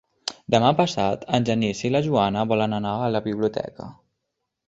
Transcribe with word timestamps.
Demà 0.53 0.69
passat 0.79 1.25
en 1.39 1.45
Genís 1.49 1.83
i 1.89 1.91
na 1.97 2.01
Joana 2.09 2.47
volen 2.53 2.73
anar 2.79 2.97
a 3.09 3.13
la 3.17 3.23
biblioteca. 3.29 3.87